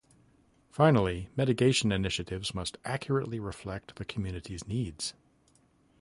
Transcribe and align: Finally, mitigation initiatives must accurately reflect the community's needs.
Finally, 0.71 1.29
mitigation 1.37 1.91
initiatives 1.91 2.55
must 2.55 2.79
accurately 2.83 3.39
reflect 3.39 3.95
the 3.97 4.03
community's 4.05 4.67
needs. 4.67 5.13